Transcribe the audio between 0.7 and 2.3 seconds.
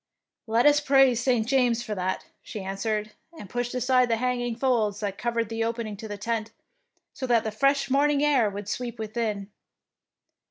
praise St. James for that,"